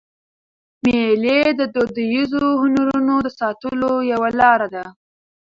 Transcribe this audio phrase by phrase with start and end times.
[0.83, 4.85] مېلې د دودیزو هنرونو د ساتلو یوه لاره ده.